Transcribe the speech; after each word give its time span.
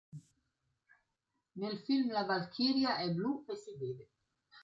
Nel 1.59 1.77
film 1.77 2.11
la 2.11 2.25
Valchiria 2.25 2.97
è 2.97 3.11
blu 3.11 3.45
e 3.47 3.55
si 3.55 3.77
beve. 3.77 4.09